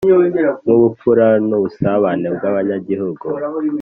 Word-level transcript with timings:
Nk’ubupfura 0.63 1.25
n’ubusabane 1.47 2.27
bw’abanyagihugu 2.35 3.25